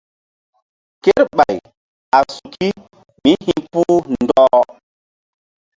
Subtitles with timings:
[1.03, 1.57] Kerɓay
[2.15, 2.67] a suki
[3.21, 4.59] mí hi̧puh ɗɔh.